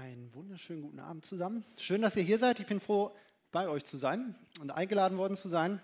[0.00, 1.62] Einen wunderschönen guten Abend zusammen.
[1.76, 2.58] Schön, dass ihr hier seid.
[2.58, 3.14] Ich bin froh,
[3.52, 5.82] bei euch zu sein und eingeladen worden zu sein,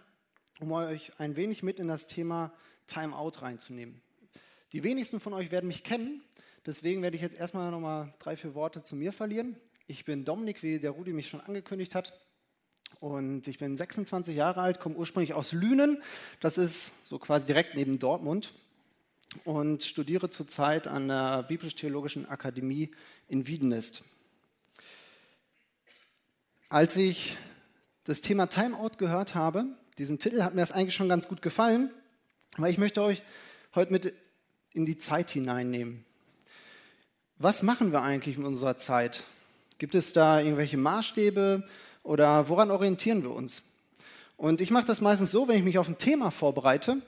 [0.58, 2.50] um euch ein wenig mit in das Thema
[2.86, 4.00] Timeout reinzunehmen.
[4.72, 6.22] Die wenigsten von euch werden mich kennen,
[6.64, 9.54] deswegen werde ich jetzt erstmal nochmal drei, vier Worte zu mir verlieren.
[9.86, 12.18] Ich bin Dominik, wie der Rudi mich schon angekündigt hat.
[13.00, 16.02] Und ich bin 26 Jahre alt, komme ursprünglich aus Lünen.
[16.40, 18.54] Das ist so quasi direkt neben Dortmund
[19.44, 22.90] und studiere zurzeit an der Biblisch-Theologischen Akademie
[23.28, 24.02] in Wiedenest.
[26.68, 27.36] Als ich
[28.04, 29.66] das Thema Timeout gehört habe,
[29.98, 31.90] diesen Titel hat mir das eigentlich schon ganz gut gefallen,
[32.56, 33.22] weil ich möchte euch
[33.74, 34.12] heute mit
[34.72, 36.04] in die Zeit hineinnehmen.
[37.38, 39.24] Was machen wir eigentlich mit unserer Zeit?
[39.78, 41.64] Gibt es da irgendwelche Maßstäbe
[42.02, 43.62] oder woran orientieren wir uns?
[44.36, 47.02] Und ich mache das meistens so, wenn ich mich auf ein Thema vorbereite,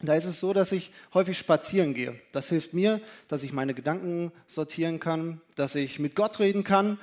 [0.00, 2.14] da ist es so, dass ich häufig spazieren gehe.
[2.30, 6.98] Das hilft mir, dass ich meine Gedanken sortieren kann, dass ich mit Gott reden kann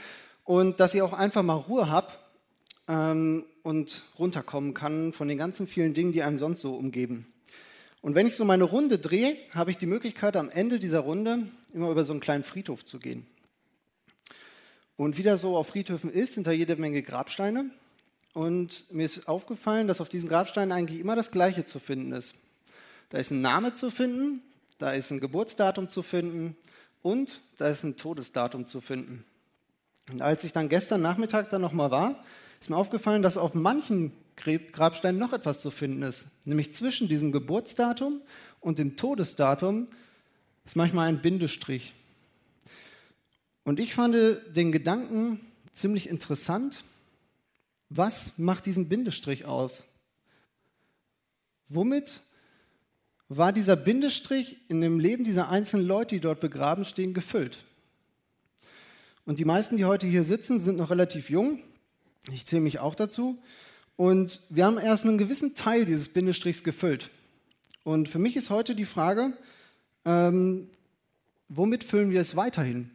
[0.46, 2.14] und dass ich auch einfach mal Ruhe habe
[2.88, 7.28] ähm, und runterkommen kann von den ganzen vielen Dingen, die einem sonst so umgeben.
[8.02, 11.48] Und wenn ich so meine Runde drehe, habe ich die Möglichkeit, am Ende dieser Runde
[11.74, 13.26] immer über so einen kleinen Friedhof zu gehen.
[14.96, 17.72] Und wie das so auf Friedhöfen ist, sind da jede Menge Grabsteine.
[18.34, 22.36] Und mir ist aufgefallen, dass auf diesen Grabsteinen eigentlich immer das Gleiche zu finden ist.
[23.10, 24.42] Da ist ein Name zu finden,
[24.78, 26.56] da ist ein Geburtsdatum zu finden
[27.02, 29.24] und da ist ein Todesdatum zu finden.
[30.10, 32.24] Und als ich dann gestern Nachmittag dann nochmal war,
[32.60, 36.30] ist mir aufgefallen, dass auf manchen Grabsteinen noch etwas zu finden ist.
[36.46, 38.22] Nämlich zwischen diesem Geburtsdatum
[38.60, 39.88] und dem Todesdatum
[40.66, 41.94] ist manchmal ein Bindestrich.
[43.64, 44.16] Und ich fand
[44.56, 45.40] den Gedanken
[45.74, 46.84] ziemlich interessant.
[47.90, 49.84] Was macht diesen Bindestrich aus?
[51.70, 52.22] Womit
[53.30, 57.58] war dieser Bindestrich in dem Leben dieser einzelnen Leute, die dort begraben stehen, gefüllt.
[59.26, 61.60] Und die meisten, die heute hier sitzen, sind noch relativ jung.
[62.32, 63.40] Ich zähle mich auch dazu.
[63.96, 67.10] Und wir haben erst einen gewissen Teil dieses Bindestrichs gefüllt.
[67.84, 69.34] Und für mich ist heute die Frage,
[70.06, 70.70] ähm,
[71.50, 72.92] womit füllen wir es weiterhin?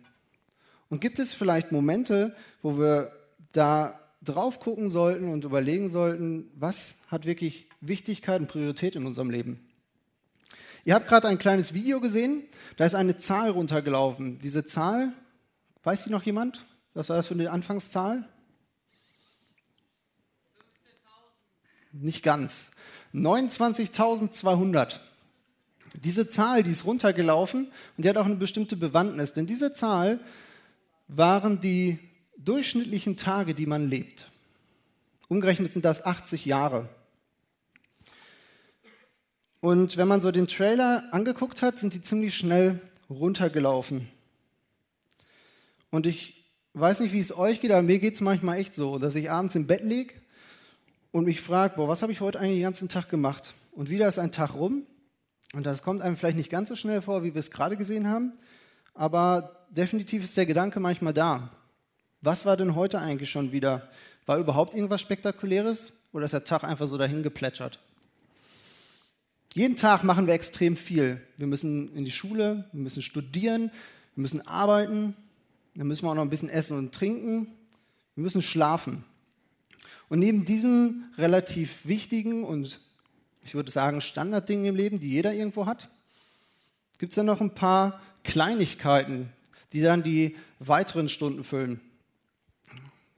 [0.88, 3.12] Und gibt es vielleicht Momente, wo wir
[3.52, 9.30] da drauf gucken sollten und überlegen sollten, was hat wirklich Wichtigkeit und Priorität in unserem
[9.30, 9.60] Leben?
[10.84, 12.44] Ihr habt gerade ein kleines Video gesehen,
[12.76, 14.38] da ist eine Zahl runtergelaufen.
[14.38, 15.12] Diese Zahl,
[15.82, 16.64] weiß die noch jemand?
[16.94, 18.28] Was war das für eine Anfangszahl?
[21.92, 22.70] Nicht ganz.
[23.12, 25.00] 29.200.
[26.02, 27.66] Diese Zahl, die ist runtergelaufen
[27.96, 30.20] und die hat auch eine bestimmte Bewandtnis, denn diese Zahl
[31.08, 31.98] waren die
[32.38, 34.30] durchschnittlichen Tage, die man lebt.
[35.28, 36.88] Umgerechnet sind das 80 Jahre.
[39.60, 44.08] Und wenn man so den Trailer angeguckt hat, sind die ziemlich schnell runtergelaufen.
[45.90, 48.98] Und ich weiß nicht, wie es euch geht, aber mir geht es manchmal echt so,
[48.98, 50.14] dass ich abends im Bett liege
[51.12, 53.54] und mich frage, boah, was habe ich heute eigentlich den ganzen Tag gemacht?
[53.72, 54.86] Und wieder ist ein Tag rum.
[55.52, 58.08] Und das kommt einem vielleicht nicht ganz so schnell vor, wie wir es gerade gesehen
[58.08, 58.32] haben.
[58.94, 61.50] Aber definitiv ist der Gedanke manchmal da.
[62.20, 63.88] Was war denn heute eigentlich schon wieder?
[64.26, 65.92] War überhaupt irgendwas Spektakuläres?
[66.12, 67.80] Oder ist der Tag einfach so dahin geplätschert?
[69.54, 71.20] Jeden Tag machen wir extrem viel.
[71.36, 73.72] Wir müssen in die Schule, wir müssen studieren,
[74.14, 75.16] wir müssen arbeiten,
[75.74, 77.48] dann müssen wir auch noch ein bisschen essen und trinken,
[78.14, 79.04] wir müssen schlafen.
[80.08, 82.80] Und neben diesen relativ wichtigen und
[83.44, 85.90] ich würde sagen Standarddingen im Leben, die jeder irgendwo hat,
[86.98, 89.30] gibt es dann noch ein paar Kleinigkeiten,
[89.72, 91.80] die dann die weiteren Stunden füllen.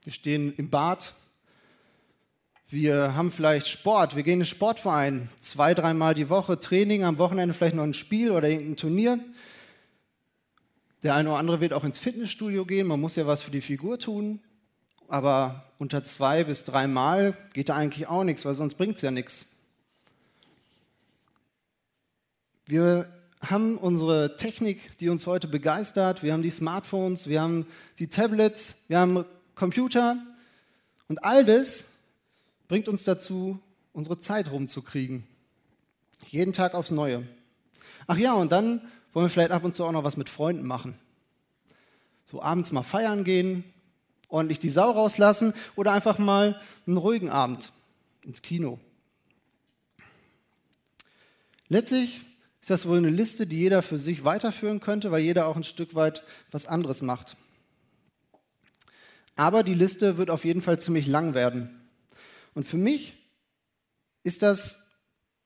[0.03, 1.13] Wir stehen im Bad,
[2.73, 6.59] wir haben vielleicht Sport, wir gehen in den Sportverein, zwei, dreimal die Woche.
[6.59, 9.19] Training, am Wochenende vielleicht noch ein Spiel oder irgendein Turnier.
[11.03, 13.61] Der eine oder andere wird auch ins Fitnessstudio gehen, man muss ja was für die
[13.61, 14.39] Figur tun,
[15.07, 19.11] aber unter zwei bis dreimal geht da eigentlich auch nichts, weil sonst bringt es ja
[19.11, 19.45] nichts.
[22.65, 23.07] Wir
[23.39, 27.67] haben unsere Technik, die uns heute begeistert, wir haben die Smartphones, wir haben
[27.99, 30.17] die Tablets, wir haben Computer.
[31.07, 31.92] Und all das
[32.67, 33.59] bringt uns dazu,
[33.93, 35.23] unsere Zeit rumzukriegen.
[36.25, 37.27] Jeden Tag aufs Neue.
[38.07, 38.81] Ach ja, und dann
[39.13, 40.95] wollen wir vielleicht ab und zu auch noch was mit Freunden machen.
[42.25, 43.63] So abends mal feiern gehen,
[44.27, 47.71] ordentlich die Sau rauslassen oder einfach mal einen ruhigen Abend
[48.25, 48.79] ins Kino.
[51.69, 52.21] Letztlich
[52.61, 55.63] ist das wohl eine Liste, die jeder für sich weiterführen könnte, weil jeder auch ein
[55.63, 57.35] Stück weit was anderes macht.
[59.35, 61.82] Aber die Liste wird auf jeden Fall ziemlich lang werden.
[62.53, 63.13] Und für mich
[64.23, 64.87] ist das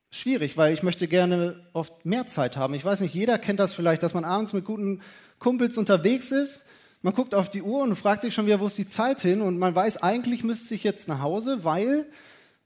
[0.09, 2.74] schwierig, weil ich möchte gerne oft mehr Zeit haben.
[2.74, 5.01] Ich weiß nicht, jeder kennt das vielleicht, dass man abends mit guten
[5.39, 6.63] Kumpels unterwegs ist,
[7.01, 9.42] Man guckt auf die Uhr und fragt sich schon wieder, wo ist die Zeit hin?
[9.42, 12.06] Und man weiß, eigentlich müsste ich jetzt nach Hause, weil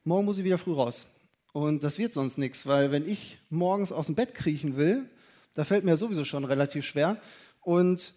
[0.04, 1.06] morgen muss ich wieder früh raus.
[1.52, 5.10] Und das wird sonst nichts, weil wenn ich morgens aus dem Bett kriechen will,
[5.54, 7.22] da fällt mir sowieso schon relativ schwer.
[7.60, 8.14] Und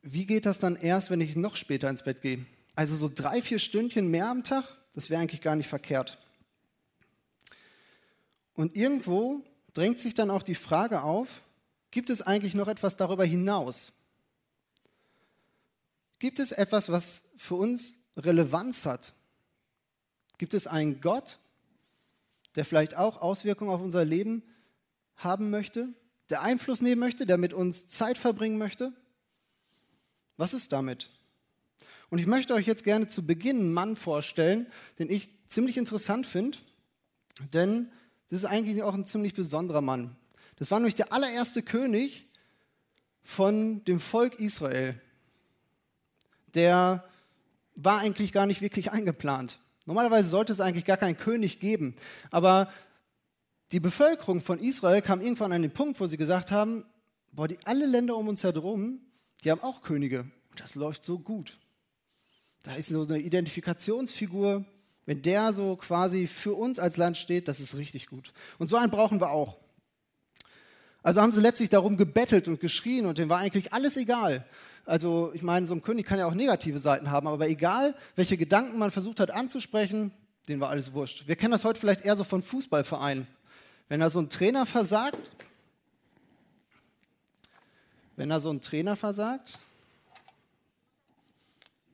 [0.00, 2.46] wie geht das dann erst, wenn ich noch später ins Bett gehe?
[2.76, 4.64] Also so drei, vier Stündchen mehr am Tag,
[4.94, 6.18] das wäre eigentlich gar nicht verkehrt.
[8.54, 9.42] Und irgendwo
[9.72, 11.42] drängt sich dann auch die Frage auf,
[11.90, 13.92] gibt es eigentlich noch etwas darüber hinaus?
[16.18, 19.14] Gibt es etwas, was für uns Relevanz hat?
[20.38, 21.38] Gibt es einen Gott,
[22.56, 24.42] der vielleicht auch Auswirkungen auf unser Leben
[25.16, 25.88] haben möchte,
[26.28, 28.92] der Einfluss nehmen möchte, der mit uns Zeit verbringen möchte?
[30.36, 31.10] Was ist damit?
[32.10, 34.66] Und ich möchte euch jetzt gerne zu Beginn einen Mann vorstellen,
[34.98, 36.58] den ich ziemlich interessant finde,
[37.52, 37.90] denn
[38.30, 40.16] das ist eigentlich auch ein ziemlich besonderer Mann.
[40.56, 42.26] Das war nämlich der allererste König
[43.22, 45.00] von dem Volk Israel.
[46.54, 47.04] Der
[47.74, 49.60] war eigentlich gar nicht wirklich eingeplant.
[49.84, 51.94] Normalerweise sollte es eigentlich gar keinen König geben.
[52.30, 52.72] Aber
[53.72, 56.84] die Bevölkerung von Israel kam irgendwann an den Punkt, wo sie gesagt haben,
[57.32, 59.00] boah, die, alle Länder um uns herum,
[59.44, 60.20] die haben auch Könige.
[60.50, 61.56] Und das läuft so gut.
[62.66, 64.64] Da ist so eine Identifikationsfigur.
[65.04, 68.32] Wenn der so quasi für uns als Land steht, das ist richtig gut.
[68.58, 69.56] Und so einen brauchen wir auch.
[71.04, 74.44] Also haben sie letztlich darum gebettelt und geschrien und dem war eigentlich alles egal.
[74.84, 78.36] Also ich meine, so ein König kann ja auch negative Seiten haben, aber egal, welche
[78.36, 80.10] Gedanken man versucht hat anzusprechen,
[80.48, 81.28] denen war alles wurscht.
[81.28, 83.28] Wir kennen das heute vielleicht eher so von Fußballvereinen.
[83.88, 85.30] Wenn da so ein Trainer versagt,
[88.16, 89.56] wenn da so ein Trainer versagt,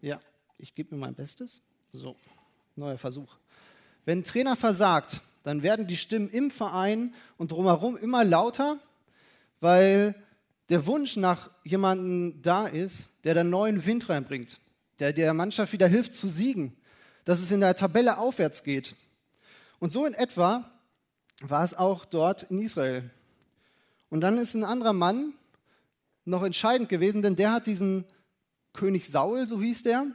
[0.00, 0.18] ja,
[0.62, 1.60] ich gebe mir mein Bestes.
[1.92, 2.16] So,
[2.76, 3.36] neuer Versuch.
[4.04, 8.78] Wenn ein Trainer versagt, dann werden die Stimmen im Verein und drumherum immer lauter,
[9.60, 10.14] weil
[10.68, 14.60] der Wunsch nach jemandem da ist, der da neuen Wind reinbringt,
[15.00, 16.76] der der Mannschaft wieder hilft zu siegen,
[17.24, 18.94] dass es in der Tabelle aufwärts geht.
[19.80, 20.70] Und so in etwa
[21.40, 23.10] war es auch dort in Israel.
[24.10, 25.34] Und dann ist ein anderer Mann
[26.24, 28.04] noch entscheidend gewesen, denn der hat diesen
[28.72, 30.06] König Saul, so hieß der,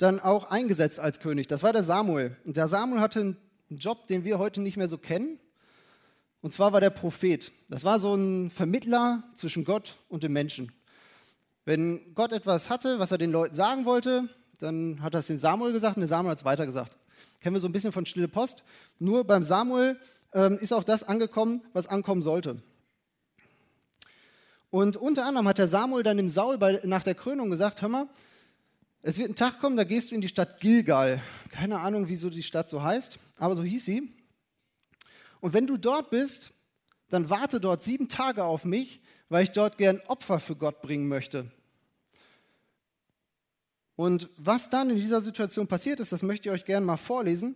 [0.00, 1.46] dann auch eingesetzt als König.
[1.46, 2.34] Das war der Samuel.
[2.46, 3.36] Und der Samuel hatte einen
[3.68, 5.38] Job, den wir heute nicht mehr so kennen.
[6.40, 7.52] Und zwar war der Prophet.
[7.68, 10.72] Das war so ein Vermittler zwischen Gott und dem Menschen.
[11.66, 15.36] Wenn Gott etwas hatte, was er den Leuten sagen wollte, dann hat er es den
[15.36, 16.96] Samuel gesagt und der Samuel hat es weitergesagt.
[17.42, 18.64] Kennen wir so ein bisschen von Stille Post.
[18.98, 20.00] Nur beim Samuel
[20.32, 22.62] ähm, ist auch das angekommen, was ankommen sollte.
[24.70, 27.90] Und unter anderem hat der Samuel dann dem Saul bei, nach der Krönung gesagt, hör
[27.90, 28.08] mal,
[29.02, 31.22] es wird ein Tag kommen, da gehst du in die Stadt Gilgal.
[31.50, 34.12] Keine Ahnung, wieso die Stadt so heißt, aber so hieß sie.
[35.40, 36.52] Und wenn du dort bist,
[37.08, 39.00] dann warte dort sieben Tage auf mich,
[39.30, 41.50] weil ich dort gern Opfer für Gott bringen möchte.
[43.96, 47.54] Und was dann in dieser Situation passiert ist, das möchte ich euch gerne mal vorlesen.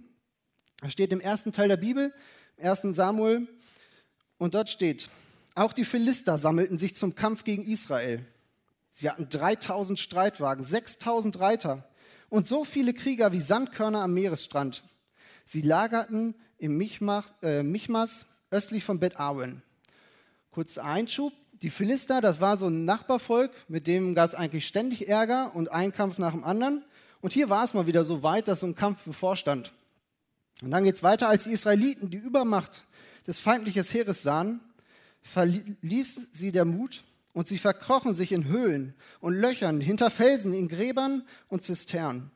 [0.80, 2.12] Das steht im ersten Teil der Bibel,
[2.58, 2.82] 1.
[2.90, 3.48] Samuel.
[4.38, 5.08] Und dort steht,
[5.54, 8.24] auch die Philister sammelten sich zum Kampf gegen Israel.
[8.96, 11.82] Sie hatten 3000 Streitwagen, 6000 Reiter
[12.28, 14.84] und so viele Krieger wie Sandkörner am Meeresstrand.
[15.44, 19.64] Sie lagerten im Michmas, äh, Michmas östlich von Bet Awen.
[20.52, 25.08] Kurz Einschub, die Philister, das war so ein Nachbarvolk, mit dem gab es eigentlich ständig
[25.08, 26.84] Ärger und ein Kampf nach dem anderen.
[27.20, 29.72] Und hier war es mal wieder so weit, dass so ein Kampf bevorstand.
[30.62, 32.84] Und dann geht es weiter, als die Israeliten die Übermacht
[33.26, 34.60] des feindlichen Heeres sahen,
[35.22, 37.02] verließ sie der Mut
[37.34, 42.30] und sie verkrochen sich in Höhlen und Löchern, hinter Felsen, in Gräbern und Zisternen.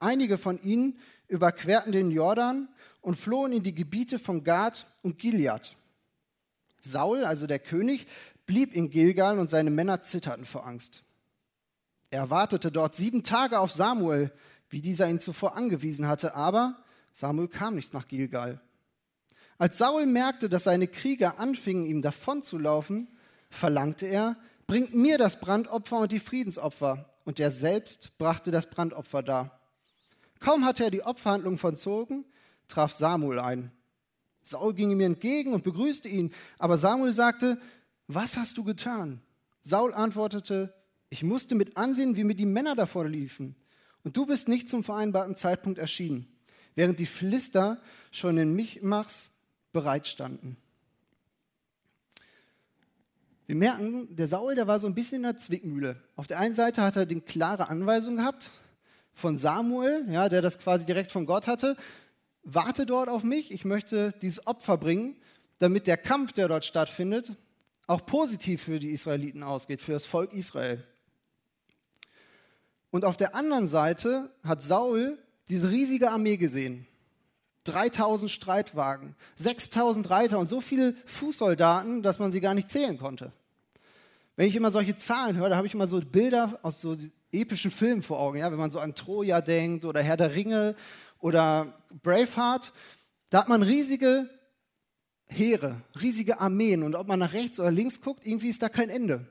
[0.00, 0.98] Einige von ihnen
[1.28, 2.68] überquerten den Jordan
[3.02, 5.76] und flohen in die Gebiete von Gad und Gilead.
[6.80, 8.06] Saul, also der König,
[8.46, 11.04] blieb in Gilgal und seine Männer zitterten vor Angst.
[12.10, 14.32] Er wartete dort sieben Tage auf Samuel,
[14.70, 18.60] wie dieser ihn zuvor angewiesen hatte, aber Samuel kam nicht nach Gilgal.
[19.58, 23.08] Als Saul merkte, dass seine Krieger anfingen, ihm davonzulaufen,
[23.54, 27.08] verlangte er, bringt mir das Brandopfer und die Friedensopfer.
[27.24, 29.60] Und er selbst brachte das Brandopfer dar.
[30.40, 32.24] Kaum hatte er die Opferhandlung vollzogen,
[32.66, 33.70] traf Samuel ein.
[34.42, 37.60] Saul ging ihm entgegen und begrüßte ihn, aber Samuel sagte,
[38.08, 39.22] was hast du getan?
[39.60, 40.74] Saul antwortete,
[41.10, 43.54] ich musste mit ansehen, wie mir die Männer davor liefen,
[44.02, 46.26] und du bist nicht zum vereinbarten Zeitpunkt erschienen,
[46.74, 47.80] während die Philister
[48.10, 49.30] schon in Michmachs
[49.72, 50.56] bereitstanden.
[53.52, 55.96] Wir merken, der Saul, der war so ein bisschen in der Zwickmühle.
[56.16, 58.50] Auf der einen Seite hat er die klare Anweisung gehabt
[59.12, 61.76] von Samuel, ja, der das quasi direkt von Gott hatte
[62.42, 65.16] warte dort auf mich, ich möchte dieses Opfer bringen,
[65.58, 67.36] damit der Kampf, der dort stattfindet,
[67.86, 70.82] auch positiv für die Israeliten ausgeht, für das Volk Israel.
[72.90, 75.18] Und auf der anderen Seite hat Saul
[75.48, 76.86] diese riesige Armee gesehen.
[77.64, 83.32] 3000 Streitwagen, 6000 Reiter und so viele Fußsoldaten, dass man sie gar nicht zählen konnte.
[84.36, 86.96] Wenn ich immer solche Zahlen höre, da habe ich immer so Bilder aus so
[87.32, 90.74] epischen Filmen vor Augen, ja, wenn man so an Troja denkt oder Herr der Ringe
[91.18, 92.72] oder Braveheart,
[93.30, 94.28] da hat man riesige
[95.26, 98.90] Heere, riesige Armeen und ob man nach rechts oder links guckt, irgendwie ist da kein
[98.90, 99.26] Ende.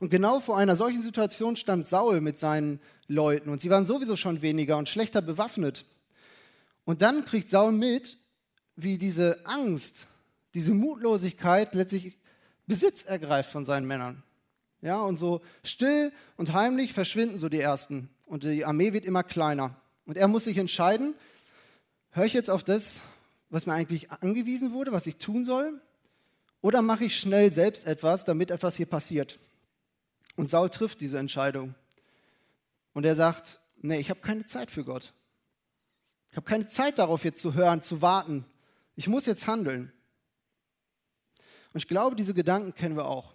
[0.00, 4.16] Und genau vor einer solchen Situation stand Saul mit seinen Leuten und sie waren sowieso
[4.16, 5.86] schon weniger und schlechter bewaffnet.
[6.84, 8.18] Und dann kriegt Saul mit,
[8.76, 10.06] wie diese Angst,
[10.54, 12.17] diese Mutlosigkeit letztlich
[12.68, 14.22] Besitz ergreift von seinen Männern.
[14.80, 19.24] Ja, und so still und heimlich verschwinden so die ersten und die Armee wird immer
[19.24, 19.74] kleiner.
[20.06, 21.14] Und er muss sich entscheiden,
[22.10, 23.02] höre ich jetzt auf das,
[23.50, 25.80] was mir eigentlich angewiesen wurde, was ich tun soll,
[26.60, 29.38] oder mache ich schnell selbst etwas, damit etwas hier passiert?
[30.36, 31.74] Und Saul trifft diese Entscheidung.
[32.92, 35.12] Und er sagt, nee, ich habe keine Zeit für Gott.
[36.30, 38.44] Ich habe keine Zeit darauf jetzt zu hören, zu warten.
[38.96, 39.92] Ich muss jetzt handeln.
[41.72, 43.34] Und ich glaube, diese Gedanken kennen wir auch.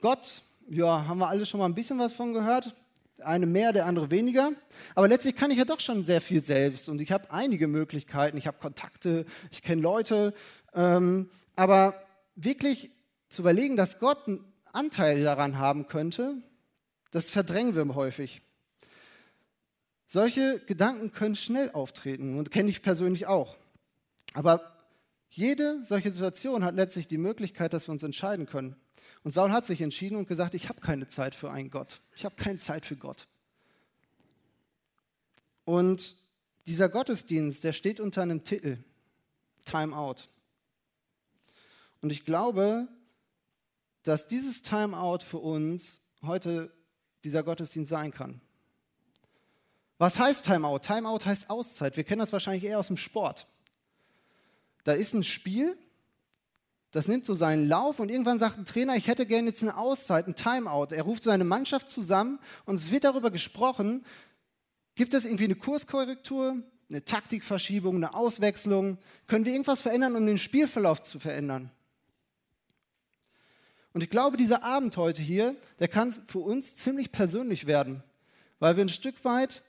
[0.00, 2.74] Gott, ja, haben wir alle schon mal ein bisschen was von gehört.
[3.22, 4.52] Eine mehr, der andere weniger.
[4.94, 8.36] Aber letztlich kann ich ja doch schon sehr viel selbst und ich habe einige Möglichkeiten.
[8.36, 10.34] Ich habe Kontakte, ich kenne Leute.
[10.74, 12.02] Ähm, aber
[12.34, 12.90] wirklich
[13.30, 16.36] zu überlegen, dass Gott einen Anteil daran haben könnte,
[17.10, 18.42] das verdrängen wir häufig.
[20.06, 23.56] Solche Gedanken können schnell auftreten und kenne ich persönlich auch.
[24.34, 24.75] Aber
[25.36, 28.74] jede solche Situation hat letztlich die Möglichkeit, dass wir uns entscheiden können.
[29.22, 32.00] Und Saul hat sich entschieden und gesagt, ich habe keine Zeit für einen Gott.
[32.14, 33.28] Ich habe keine Zeit für Gott.
[35.66, 36.16] Und
[36.66, 38.78] dieser Gottesdienst, der steht unter einem Titel,
[39.66, 40.30] Time Out.
[42.00, 42.88] Und ich glaube,
[44.04, 46.72] dass dieses Time Out für uns heute
[47.24, 48.40] dieser Gottesdienst sein kann.
[49.98, 50.78] Was heißt Timeout?
[50.78, 51.98] Timeout heißt Auszeit.
[51.98, 53.46] Wir kennen das wahrscheinlich eher aus dem Sport.
[54.86, 55.76] Da ist ein Spiel,
[56.92, 59.76] das nimmt so seinen Lauf und irgendwann sagt ein Trainer, ich hätte gerne jetzt eine
[59.76, 60.94] Auszeit, ein Timeout.
[60.94, 64.06] Er ruft seine Mannschaft zusammen und es wird darüber gesprochen,
[64.94, 68.98] gibt es irgendwie eine Kurskorrektur, eine Taktikverschiebung, eine Auswechslung?
[69.26, 71.72] Können wir irgendwas verändern, um den Spielverlauf zu verändern?
[73.92, 78.04] Und ich glaube, dieser Abend heute hier, der kann für uns ziemlich persönlich werden,
[78.60, 79.64] weil wir ein Stück weit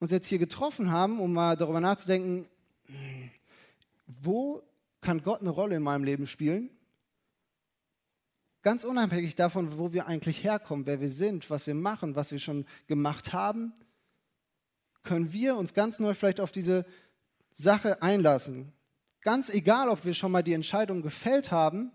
[0.00, 2.46] uns jetzt hier getroffen haben, um mal darüber nachzudenken,
[4.22, 4.62] wo
[5.00, 6.70] kann Gott eine Rolle in meinem Leben spielen?
[8.62, 12.38] Ganz unabhängig davon, wo wir eigentlich herkommen, wer wir sind, was wir machen, was wir
[12.38, 13.72] schon gemacht haben,
[15.02, 16.84] können wir uns ganz neu vielleicht auf diese
[17.52, 18.72] Sache einlassen.
[19.22, 21.90] Ganz egal, ob wir schon mal die Entscheidung gefällt haben,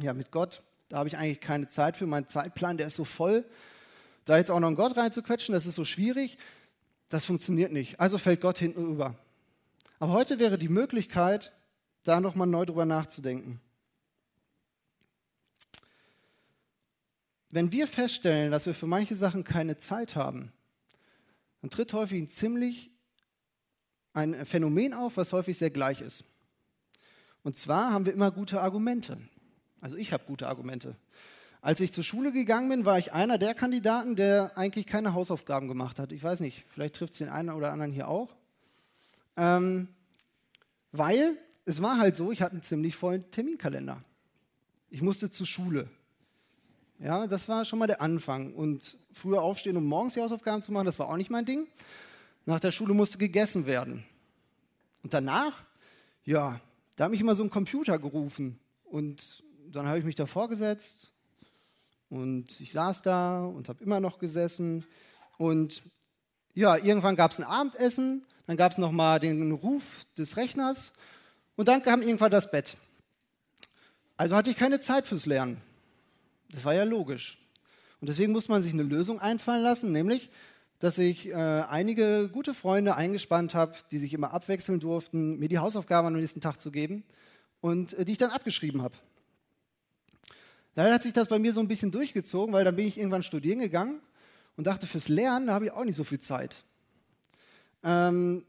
[0.00, 3.04] ja, mit Gott, da habe ich eigentlich keine Zeit für, mein Zeitplan, der ist so
[3.04, 3.44] voll.
[4.24, 6.38] Da jetzt auch noch einen Gott reinzuquetschen, das ist so schwierig
[7.14, 8.00] das funktioniert nicht.
[8.00, 9.14] Also fällt Gott hinten über.
[10.04, 11.50] Aber heute wäre die Möglichkeit,
[12.02, 13.58] da nochmal neu drüber nachzudenken.
[17.48, 20.52] Wenn wir feststellen, dass wir für manche Sachen keine Zeit haben,
[21.62, 22.90] dann tritt häufig ein ziemlich
[24.12, 26.26] ein Phänomen auf, was häufig sehr gleich ist.
[27.42, 29.16] Und zwar haben wir immer gute Argumente.
[29.80, 30.96] Also ich habe gute Argumente.
[31.62, 35.66] Als ich zur Schule gegangen bin, war ich einer der Kandidaten, der eigentlich keine Hausaufgaben
[35.66, 36.12] gemacht hat.
[36.12, 38.36] Ich weiß nicht, vielleicht trifft es den einen oder anderen hier auch.
[39.36, 39.88] Ähm,
[40.96, 44.02] weil es war halt so, ich hatte einen ziemlich vollen Terminkalender.
[44.90, 45.90] Ich musste zur Schule.
[47.00, 48.54] Ja, das war schon mal der Anfang.
[48.54, 51.66] Und früher aufstehen, um morgens die Hausaufgaben zu machen, das war auch nicht mein Ding.
[52.46, 54.04] Nach der Schule musste gegessen werden.
[55.02, 55.64] Und danach,
[56.24, 56.60] ja,
[56.94, 58.60] da habe ich immer so einen Computer gerufen.
[58.84, 61.12] Und dann habe ich mich davor gesetzt
[62.08, 64.84] und ich saß da und habe immer noch gesessen.
[65.38, 65.82] Und
[66.52, 70.92] ja, irgendwann gab es ein Abendessen, dann gab es nochmal den Ruf des Rechners
[71.56, 72.76] und dann kam irgendwann das Bett.
[74.16, 75.60] Also hatte ich keine Zeit fürs Lernen.
[76.50, 77.38] Das war ja logisch.
[78.00, 80.30] Und deswegen muss man sich eine Lösung einfallen lassen, nämlich,
[80.78, 85.58] dass ich äh, einige gute Freunde eingespannt habe, die sich immer abwechseln durften, mir die
[85.58, 87.02] Hausaufgaben am nächsten Tag zu geben
[87.60, 88.94] und äh, die ich dann abgeschrieben habe.
[90.74, 93.22] Leider hat sich das bei mir so ein bisschen durchgezogen, weil dann bin ich irgendwann
[93.22, 94.00] studieren gegangen
[94.56, 96.64] und dachte, fürs Lernen, habe ich auch nicht so viel Zeit.
[97.84, 98.44] Ähm,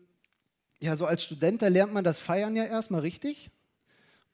[0.79, 3.51] ja, so als Student, da lernt man das Feiern ja erstmal richtig.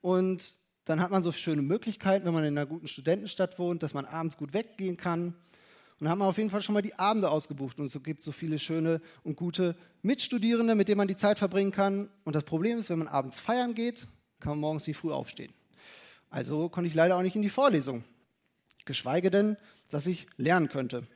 [0.00, 3.94] Und dann hat man so schöne Möglichkeiten, wenn man in einer guten Studentenstadt wohnt, dass
[3.94, 5.26] man abends gut weggehen kann.
[5.28, 7.78] Und dann hat man auf jeden Fall schon mal die Abende ausgebucht.
[7.78, 11.70] Und es gibt so viele schöne und gute Mitstudierende, mit denen man die Zeit verbringen
[11.70, 12.10] kann.
[12.24, 14.08] Und das Problem ist, wenn man abends feiern geht,
[14.40, 15.52] kann man morgens nicht früh aufstehen.
[16.30, 18.02] Also konnte ich leider auch nicht in die Vorlesung,
[18.84, 19.56] geschweige denn,
[19.90, 21.06] dass ich lernen könnte.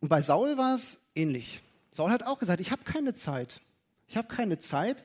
[0.00, 1.60] Und bei Saul war es ähnlich.
[1.98, 3.60] Saul hat auch gesagt, ich habe keine Zeit.
[4.06, 5.02] Ich habe keine Zeit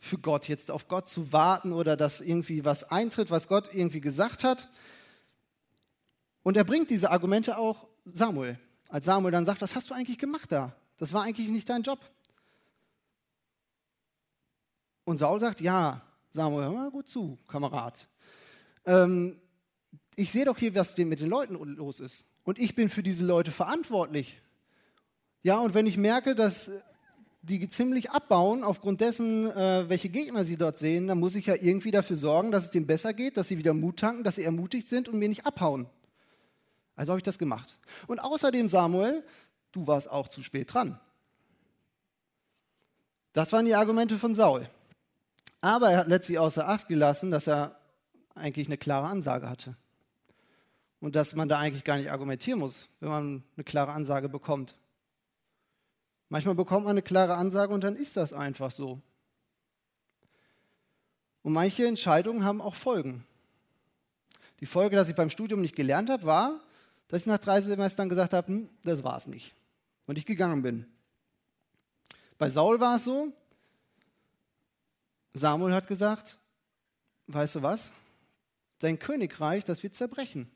[0.00, 4.00] für Gott, jetzt auf Gott zu warten oder dass irgendwie was eintritt, was Gott irgendwie
[4.00, 4.68] gesagt hat.
[6.42, 8.58] Und er bringt diese Argumente auch Samuel.
[8.88, 10.74] Als Samuel dann sagt, was hast du eigentlich gemacht da?
[10.98, 12.00] Das war eigentlich nicht dein Job.
[15.04, 18.08] Und Saul sagt, ja, Samuel, hör mal gut zu, Kamerad.
[18.84, 19.40] Ähm,
[20.16, 22.26] ich sehe doch hier, was mit den Leuten los ist.
[22.42, 24.41] Und ich bin für diese Leute verantwortlich.
[25.42, 26.70] Ja, und wenn ich merke, dass
[27.42, 31.56] die ziemlich abbauen aufgrund dessen, äh, welche Gegner sie dort sehen, dann muss ich ja
[31.60, 34.44] irgendwie dafür sorgen, dass es denen besser geht, dass sie wieder Mut tanken, dass sie
[34.44, 35.86] ermutigt sind und mir nicht abhauen.
[36.94, 37.78] Also habe ich das gemacht.
[38.06, 39.24] Und außerdem, Samuel,
[39.72, 41.00] du warst auch zu spät dran.
[43.32, 44.68] Das waren die Argumente von Saul.
[45.60, 47.80] Aber er hat letztlich außer Acht gelassen, dass er
[48.34, 49.76] eigentlich eine klare Ansage hatte.
[51.00, 54.76] Und dass man da eigentlich gar nicht argumentieren muss, wenn man eine klare Ansage bekommt.
[56.32, 59.02] Manchmal bekommt man eine klare Ansage und dann ist das einfach so.
[61.42, 63.26] Und manche Entscheidungen haben auch Folgen.
[64.60, 66.58] Die Folge, dass ich beim Studium nicht gelernt habe, war,
[67.08, 69.54] dass ich nach drei Semestern gesagt habe, hm, das war es nicht.
[70.06, 70.86] Und ich gegangen bin.
[72.38, 73.30] Bei Saul war es so,
[75.34, 76.38] Samuel hat gesagt,
[77.26, 77.92] weißt du was,
[78.78, 80.50] dein Königreich, das wird zerbrechen.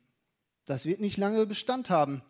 [0.64, 2.22] Das wird nicht lange Bestand haben.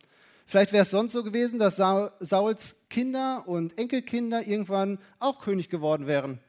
[0.46, 6.06] Vielleicht wäre es sonst so gewesen, dass Sauls Kinder und Enkelkinder irgendwann auch König geworden
[6.06, 6.40] wären.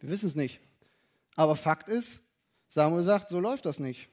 [0.00, 0.60] Wir wissen es nicht.
[1.36, 2.22] Aber Fakt ist,
[2.66, 4.08] Samuel sagt, so läuft das nicht.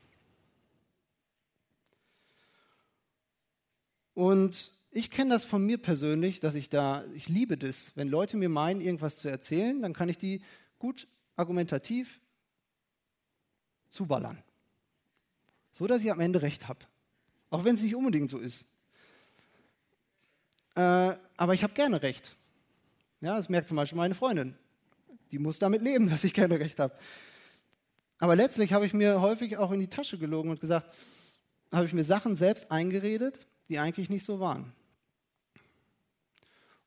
[4.14, 8.38] Und ich kenne das von mir persönlich, dass ich da, ich liebe das, wenn Leute
[8.38, 10.42] mir meinen, irgendwas zu erzählen, dann kann ich die
[10.78, 12.22] gut argumentativ
[13.90, 14.42] zuballern.
[15.72, 16.80] So dass ich am Ende recht habe.
[17.50, 18.66] Auch wenn es nicht unbedingt so ist.
[20.76, 22.36] Äh, aber ich habe gerne recht.
[23.22, 24.56] Ja, das merkt zum Beispiel meine Freundin.
[25.32, 26.94] Die muss damit leben, dass ich gerne recht habe.
[28.20, 30.96] Aber letztlich habe ich mir häufig auch in die Tasche gelogen und gesagt,
[31.72, 34.74] habe ich mir Sachen selbst eingeredet, die eigentlich nicht so waren.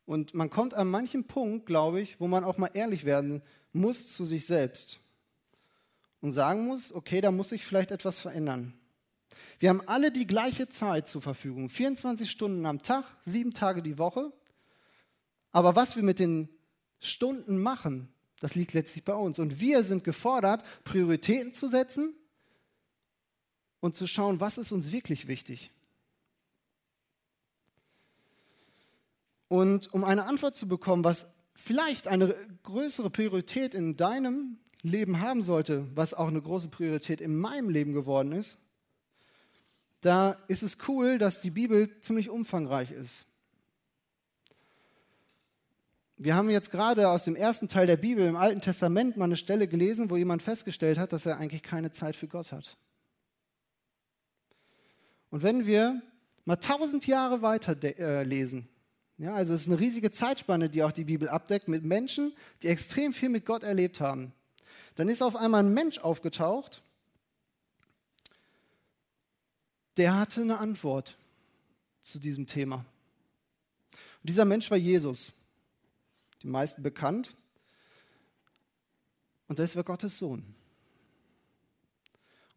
[0.07, 4.15] Und man kommt an manchen Punkt, glaube ich, wo man auch mal ehrlich werden muss
[4.15, 5.01] zu sich selbst
[6.21, 8.78] und sagen muss, okay, da muss sich vielleicht etwas verändern.
[9.59, 13.99] Wir haben alle die gleiche Zeit zur Verfügung, 24 Stunden am Tag, sieben Tage die
[13.99, 14.33] Woche.
[15.51, 16.49] Aber was wir mit den
[17.01, 18.09] Stunden machen,
[18.41, 19.41] das liegt letztlich bei uns.
[19.41, 22.15] Und wir sind gefordert, Prioritäten zu setzen
[23.81, 25.73] und zu schauen, was ist uns wirklich wichtig.
[29.49, 35.43] Und um eine Antwort zu bekommen, was vielleicht eine größere Priorität in deinem Leben haben
[35.43, 38.59] sollte, was auch eine große Priorität in meinem Leben geworden ist,
[40.01, 43.27] da ist es cool, dass die Bibel ziemlich umfangreich ist.
[46.17, 49.37] Wir haben jetzt gerade aus dem ersten Teil der Bibel im Alten Testament mal eine
[49.37, 52.77] Stelle gelesen, wo jemand festgestellt hat, dass er eigentlich keine Zeit für Gott hat.
[55.31, 56.03] Und wenn wir
[56.45, 58.69] mal tausend Jahre weiter äh, lesen,
[59.19, 62.33] ja, also es ist eine riesige Zeitspanne, die auch die Bibel abdeckt mit Menschen,
[62.63, 64.33] die extrem viel mit Gott erlebt haben.
[64.95, 66.83] Dann ist auf einmal ein Mensch aufgetaucht,
[69.99, 71.19] der hatte eine Antwort
[72.03, 72.87] zu diesem Thema.
[74.21, 75.33] Und dieser Mensch war Jesus,
[76.43, 77.37] die meisten bekannt.
[79.49, 80.55] Und das war Gottes Sohn.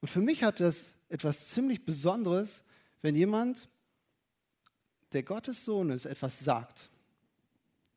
[0.02, 2.64] Und für mich hat das etwas ziemlich Besonderes,
[3.02, 3.70] wenn jemand
[5.14, 6.90] der Gottes Sohn ist, etwas sagt,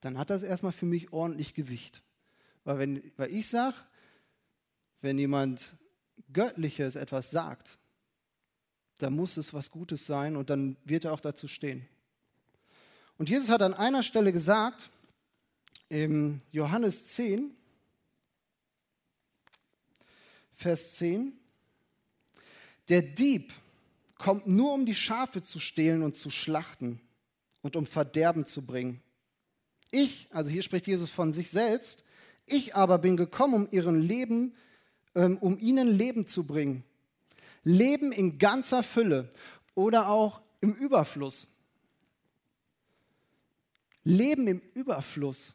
[0.01, 2.03] dann hat das erstmal für mich ordentlich Gewicht.
[2.65, 3.77] Weil, wenn, weil ich sage,
[5.01, 5.77] wenn jemand
[6.33, 7.79] Göttliches etwas sagt,
[8.99, 11.87] dann muss es was Gutes sein und dann wird er auch dazu stehen.
[13.19, 14.91] Und Jesus hat an einer Stelle gesagt,
[15.89, 17.55] im Johannes 10,
[20.53, 21.33] Vers 10,
[22.89, 23.53] der Dieb
[24.19, 27.01] kommt nur, um die Schafe zu stehlen und zu schlachten
[27.63, 29.01] und um Verderben zu bringen.
[29.91, 32.05] Ich, also hier spricht Jesus von sich selbst,
[32.47, 34.55] ich aber bin gekommen, um ihren Leben,
[35.15, 36.85] ähm, um ihnen Leben zu bringen.
[37.65, 39.33] Leben in ganzer Fülle
[39.75, 41.49] oder auch im Überfluss.
[44.05, 45.55] Leben im Überfluss.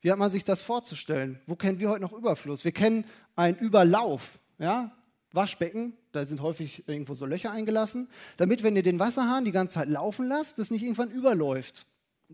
[0.00, 1.40] Wie hat man sich das vorzustellen?
[1.46, 2.64] Wo kennen wir heute noch Überfluss?
[2.64, 4.38] Wir kennen einen Überlauf.
[4.58, 4.94] Ja?
[5.32, 9.74] Waschbecken, da sind häufig irgendwo so Löcher eingelassen, damit, wenn ihr den Wasserhahn die ganze
[9.74, 11.86] Zeit laufen lasst, das nicht irgendwann überläuft,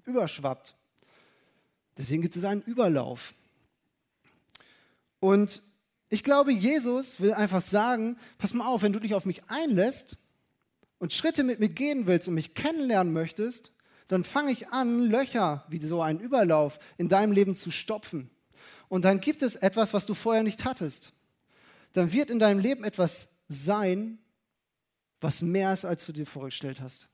[0.05, 0.75] überschwappt.
[1.97, 3.35] Deswegen gibt es einen Überlauf.
[5.19, 5.63] Und
[6.11, 10.19] ich glaube, Jesus will einfach sagen, pass mal auf, wenn du dich auf mich einlässt,
[11.01, 13.73] und Schritte mit mir gehen willst und mich kennenlernen möchtest,
[14.07, 18.31] dann fange ich an, Löcher wie so ein Überlauf in deinem Leben zu stopfen.
[18.89, 21.13] Und dann gibt es etwas, was du vorher nicht hattest.
[21.95, 24.19] Dann wird in deinem Leben etwas sein,
[25.21, 27.09] was mehr ist, als du dir vorgestellt hast.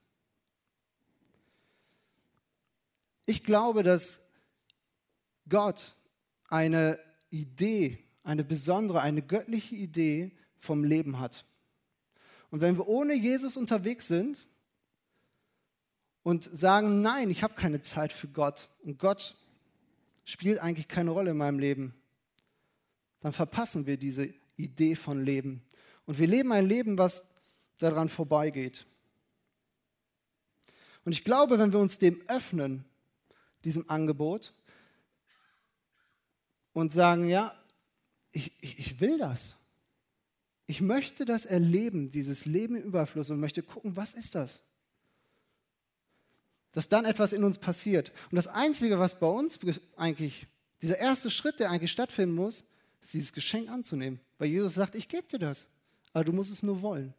[3.25, 4.21] Ich glaube, dass
[5.49, 5.95] Gott
[6.49, 6.99] eine
[7.31, 11.45] Idee, eine besondere, eine göttliche Idee vom Leben hat.
[12.51, 14.47] Und wenn wir ohne Jesus unterwegs sind
[16.25, 19.37] und sagen, nein, ich habe keine Zeit für Gott und Gott
[20.25, 21.95] spielt eigentlich keine Rolle in meinem Leben,
[23.21, 25.63] dann verpassen wir diese Idee von Leben.
[26.05, 27.25] Und wir leben ein Leben, was
[27.79, 28.87] daran vorbeigeht.
[31.05, 32.85] Und ich glaube, wenn wir uns dem öffnen,
[33.65, 34.53] diesem Angebot,
[36.73, 37.55] und sagen, ja,
[38.37, 39.57] ich, ich, ich will das.
[40.67, 44.63] Ich möchte das erleben, dieses Leben im Überfluss und möchte gucken, was ist das?
[46.73, 48.13] Dass dann etwas in uns passiert.
[48.31, 49.59] Und das Einzige, was bei uns
[49.97, 50.47] eigentlich,
[50.83, 52.65] dieser erste Schritt, der eigentlich stattfinden muss,
[53.01, 54.21] ist dieses Geschenk anzunehmen.
[54.39, 55.69] Weil Jesus sagt, ich gebe dir das,
[56.13, 57.15] aber du musst es nur wollen.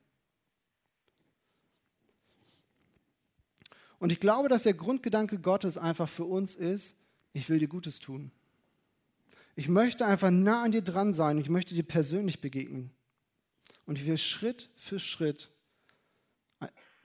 [3.98, 6.96] Und ich glaube, dass der Grundgedanke Gottes einfach für uns ist,
[7.34, 8.32] ich will dir Gutes tun.
[9.58, 11.40] Ich möchte einfach nah an dir dran sein.
[11.40, 12.92] Ich möchte dir persönlich begegnen.
[13.88, 15.50] Und ich will Schritt für Schritt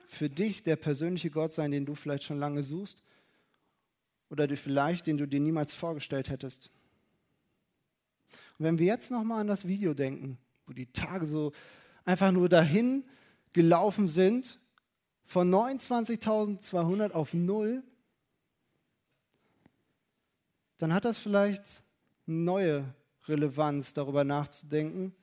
[0.06, 3.02] für dich der persönliche Gott sein, den du vielleicht schon lange suchst
[4.28, 6.70] oder vielleicht den du dir niemals vorgestellt hättest.
[8.58, 10.36] Und wenn wir jetzt nochmal an das Video denken,
[10.66, 11.52] wo die Tage so
[12.04, 13.06] einfach nur dahin
[13.54, 14.60] gelaufen sind,
[15.24, 17.82] von 29.200 auf null,
[20.76, 21.82] dann hat das vielleicht
[22.26, 22.94] neue
[23.26, 25.14] Relevanz, darüber nachzudenken,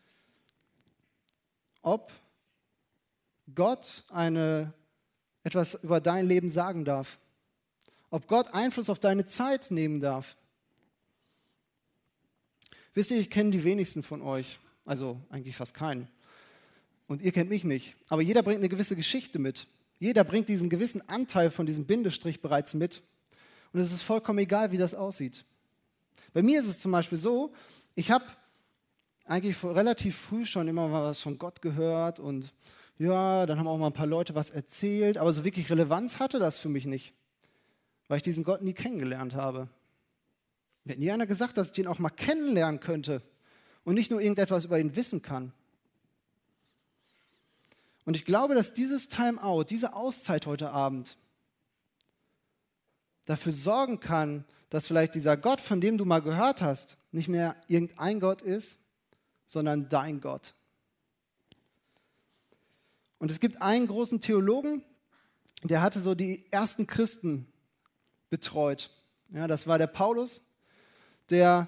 [1.82, 2.12] ob
[3.56, 4.74] Gott eine,
[5.44, 7.20] etwas über dein Leben sagen darf,
[8.10, 10.36] ob Gott Einfluss auf deine Zeit nehmen darf.
[12.94, 16.08] Wisst ihr, ich kenne die wenigsten von euch, also eigentlich fast keinen.
[17.08, 17.96] Und ihr kennt mich nicht.
[18.10, 19.68] Aber jeder bringt eine gewisse Geschichte mit.
[20.00, 23.02] Jeder bringt diesen gewissen Anteil von diesem Bindestrich bereits mit.
[23.74, 25.46] Und es ist vollkommen egal, wie das aussieht.
[26.34, 27.54] Bei mir ist es zum Beispiel so,
[27.96, 28.26] ich habe
[29.26, 32.54] eigentlich relativ früh schon immer was von Gott gehört und
[32.98, 36.40] ja, dann haben auch mal ein paar Leute was erzählt, aber so wirklich Relevanz hatte
[36.40, 37.14] das für mich nicht,
[38.08, 39.70] weil ich diesen Gott nie kennengelernt habe.
[40.84, 43.22] Mir hat nie einer gesagt, dass ich ihn auch mal kennenlernen könnte
[43.84, 45.54] und nicht nur irgendetwas über ihn wissen kann.
[48.06, 51.16] Und ich glaube, dass dieses Timeout, diese Auszeit heute Abend
[53.30, 57.56] dafür sorgen kann, dass vielleicht dieser Gott, von dem du mal gehört hast, nicht mehr
[57.68, 58.80] irgendein Gott ist,
[59.46, 60.56] sondern dein Gott.
[63.20, 64.84] Und es gibt einen großen Theologen,
[65.62, 67.46] der hatte so die ersten Christen
[68.32, 68.90] betreut.
[69.32, 70.42] Ja, das war der Paulus.
[71.30, 71.68] Der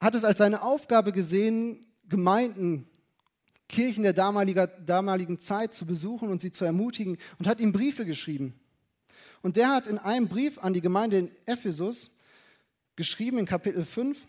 [0.00, 2.88] hat es als seine Aufgabe gesehen, Gemeinden,
[3.68, 8.58] Kirchen der damaligen Zeit zu besuchen und sie zu ermutigen und hat ihm Briefe geschrieben.
[9.44, 12.10] Und der hat in einem Brief an die Gemeinde in Ephesus
[12.96, 14.26] geschrieben, in Kapitel 5,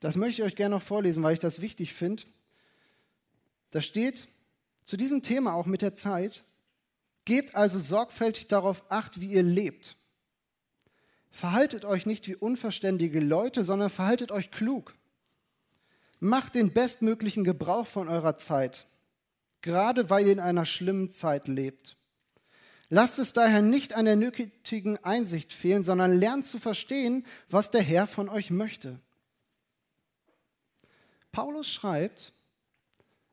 [0.00, 2.22] das möchte ich euch gerne noch vorlesen, weil ich das wichtig finde.
[3.68, 4.28] Da steht
[4.86, 6.42] zu diesem Thema auch mit der Zeit,
[7.26, 9.98] gebt also sorgfältig darauf acht, wie ihr lebt.
[11.30, 14.94] Verhaltet euch nicht wie unverständige Leute, sondern verhaltet euch klug.
[16.18, 18.86] Macht den bestmöglichen Gebrauch von eurer Zeit
[19.60, 21.96] gerade weil ihr in einer schlimmen Zeit lebt.
[22.90, 27.82] Lasst es daher nicht an der nötigen Einsicht fehlen, sondern lernt zu verstehen, was der
[27.82, 28.98] Herr von euch möchte.
[31.32, 32.32] Paulus schreibt,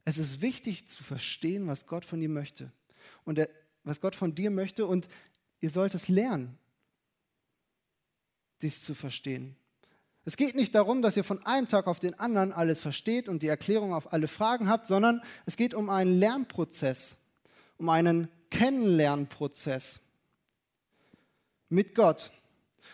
[0.04, 2.72] es ist wichtig zu verstehen, was Gott von dir möchte
[3.24, 3.50] und er,
[3.84, 5.08] was Gott von dir möchte und
[5.62, 6.58] ihr sollt es lernen,
[8.62, 9.56] dies zu verstehen.
[10.26, 13.44] Es geht nicht darum, dass ihr von einem Tag auf den anderen alles versteht und
[13.44, 17.18] die Erklärung auf alle Fragen habt, sondern es geht um einen Lernprozess,
[17.78, 20.00] um einen Kennenlernprozess
[21.70, 22.32] mit Gott.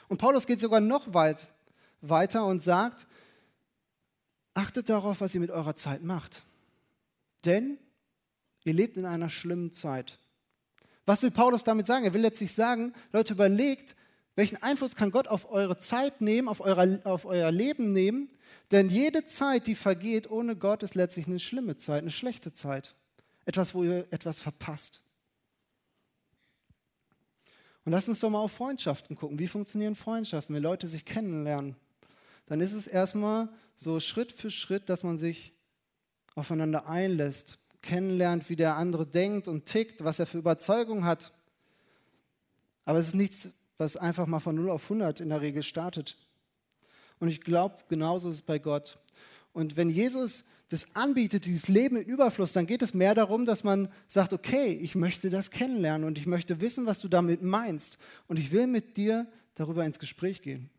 [0.10, 1.48] Und Paulus geht sogar noch weit
[2.02, 3.08] weiter und sagt,
[4.54, 6.44] achtet darauf, was ihr mit eurer Zeit macht.
[7.46, 7.78] Denn
[8.66, 10.18] ihr lebt in einer schlimmen Zeit.
[11.06, 12.06] Was will Paulus damit sagen?
[12.06, 13.96] Er will letztlich sagen, Leute, überlegt,
[14.36, 18.30] welchen Einfluss kann Gott auf eure Zeit nehmen, auf, euer, auf euer Leben nehmen?
[18.72, 22.96] Denn jede Zeit, die vergeht ohne Gott, ist letztlich eine schlimme Zeit, eine schlechte Zeit.
[23.46, 25.02] Etwas, wo ihr etwas verpasst.
[27.84, 29.40] Und lass uns doch mal auf Freundschaften gucken.
[29.40, 31.76] Wie funktionieren Freundschaften, wenn Leute sich kennenlernen?
[32.46, 35.54] Dann ist es erstmal so Schritt für Schritt, dass man sich
[36.36, 41.34] aufeinander einlässt, kennenlernt, wie der andere denkt und tickt, was er für Überzeugung hat.
[42.86, 43.50] Aber es ist nichts,
[43.82, 46.16] was einfach mal von 0 auf 100 in der Regel startet.
[47.20, 49.02] Und ich glaube, genauso ist es bei Gott.
[49.54, 53.64] Und wenn Jesus das anbietet, dieses Leben in Überfluss, dann geht es mehr darum, dass
[53.64, 57.98] man sagt, okay, ich möchte das kennenlernen und ich möchte wissen, was du damit meinst.
[58.28, 60.70] Und ich will mit dir darüber ins Gespräch gehen.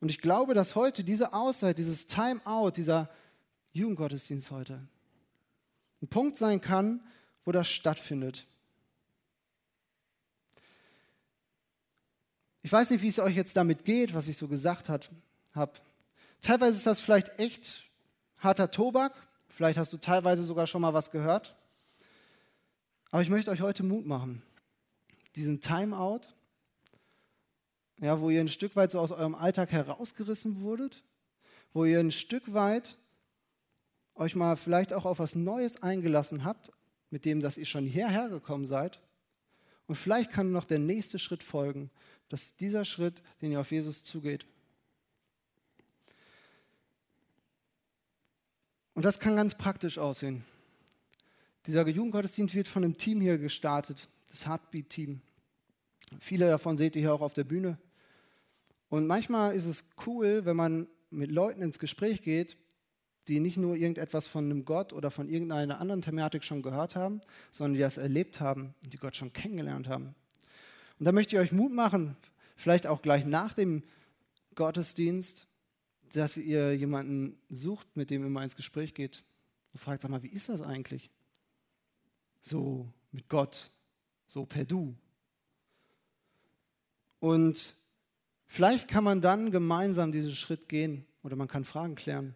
[0.00, 3.08] Und ich glaube, dass heute diese Auszeit, dieses Time-out, dieser
[3.72, 4.86] Jugendgottesdienst heute,
[6.02, 7.02] ein Punkt sein kann,
[7.46, 8.46] wo das stattfindet.
[12.70, 15.72] Ich weiß nicht, wie es euch jetzt damit geht, was ich so gesagt habe.
[16.40, 17.82] Teilweise ist das vielleicht echt
[18.38, 19.12] harter Tobak.
[19.48, 21.56] Vielleicht hast du teilweise sogar schon mal was gehört.
[23.10, 24.40] Aber ich möchte euch heute Mut machen.
[25.34, 26.20] Diesen Timeout,
[27.98, 31.02] ja, wo ihr ein Stück weit so aus eurem Alltag herausgerissen wurdet,
[31.72, 32.98] wo ihr ein Stück weit
[34.14, 36.70] euch mal vielleicht auch auf was Neues eingelassen habt,
[37.10, 39.00] mit dem, dass ihr schon hierher gekommen seid.
[39.90, 41.90] Und vielleicht kann noch der nächste Schritt folgen,
[42.28, 44.46] dass dieser Schritt, den ihr auf Jesus zugeht.
[48.94, 50.44] Und das kann ganz praktisch aussehen.
[51.66, 55.22] Dieser Jugendgottesdienst wird von einem Team hier gestartet, das Heartbeat-Team.
[56.20, 57.76] Viele davon seht ihr hier auch auf der Bühne.
[58.90, 62.56] Und manchmal ist es cool, wenn man mit Leuten ins Gespräch geht,
[63.30, 67.20] die nicht nur irgendetwas von einem Gott oder von irgendeiner anderen Thematik schon gehört haben,
[67.50, 70.14] sondern die das erlebt haben und die Gott schon kennengelernt haben.
[70.98, 72.16] Und da möchte ich euch Mut machen,
[72.56, 73.82] vielleicht auch gleich nach dem
[74.54, 75.46] Gottesdienst,
[76.12, 79.22] dass ihr jemanden sucht, mit dem ihr mal ins Gespräch geht
[79.72, 81.10] und fragt, sag mal, wie ist das eigentlich?
[82.42, 83.70] So mit Gott,
[84.26, 84.94] so per Du.
[87.20, 87.76] Und
[88.46, 92.34] vielleicht kann man dann gemeinsam diesen Schritt gehen oder man kann Fragen klären.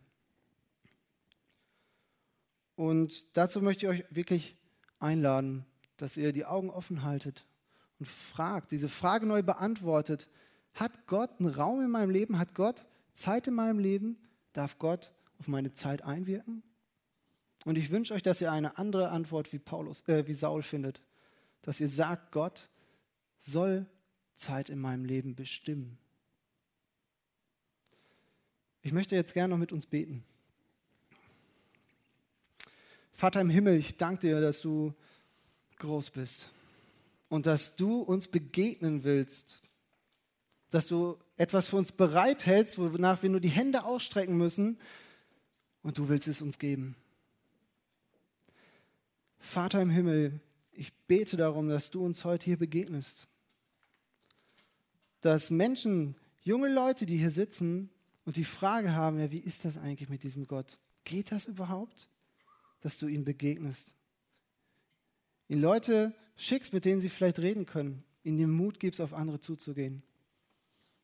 [2.76, 4.56] Und dazu möchte ich euch wirklich
[4.98, 5.64] einladen,
[5.96, 7.46] dass ihr die Augen offen haltet
[7.98, 10.28] und fragt, diese Frage neu beantwortet.
[10.74, 12.38] Hat Gott einen Raum in meinem Leben?
[12.38, 14.18] Hat Gott Zeit in meinem Leben?
[14.52, 16.62] Darf Gott auf meine Zeit einwirken?
[17.64, 21.00] Und ich wünsche euch, dass ihr eine andere Antwort wie, Paulus, äh, wie Saul findet.
[21.62, 22.68] Dass ihr sagt, Gott
[23.38, 23.86] soll
[24.34, 25.98] Zeit in meinem Leben bestimmen.
[28.82, 30.24] Ich möchte jetzt gerne noch mit uns beten.
[33.14, 34.92] Vater im Himmel, ich danke dir, dass du
[35.78, 36.48] groß bist
[37.28, 39.60] und dass du uns begegnen willst,
[40.70, 44.78] dass du etwas für uns bereithältst, wonach wir nur die Hände ausstrecken müssen
[45.82, 46.96] und du willst es uns geben.
[49.38, 50.40] Vater im Himmel,
[50.72, 53.28] ich bete darum, dass du uns heute hier begegnest.
[55.20, 57.90] Dass Menschen, junge Leute, die hier sitzen
[58.24, 60.78] und die Frage haben, ja, wie ist das eigentlich mit diesem Gott?
[61.04, 62.08] Geht das überhaupt?
[62.84, 63.94] Dass du ihnen begegnest.
[65.48, 69.40] Ihnen Leute schickst, mit denen sie vielleicht reden können, ihnen den Mut gibst, auf andere
[69.40, 70.02] zuzugehen.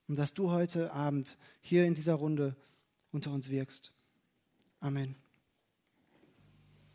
[0.07, 2.55] Und dass du heute Abend hier in dieser Runde
[3.13, 3.93] unter uns wirkst.
[4.79, 5.17] Amen.